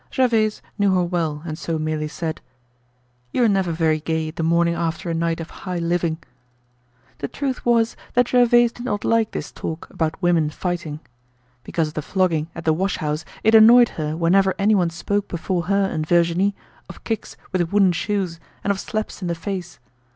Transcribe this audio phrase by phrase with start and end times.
[0.11, 2.41] Gervaise knew her well, and so merely said:
[3.31, 6.17] "You're never very gay the morning after a night of high living."
[7.19, 11.01] The truth was that Gervaise did not like this talk about women fighting.
[11.63, 15.65] Because of the flogging at the wash house it annoyed her whenever anyone spoke before
[15.67, 16.55] her and Virginie
[16.89, 19.77] of kicks with wooden shoes and of slaps in the face.